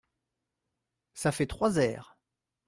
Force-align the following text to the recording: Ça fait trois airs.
Ça 1.13 1.31
fait 1.31 1.45
trois 1.45 1.77
airs. 1.77 2.17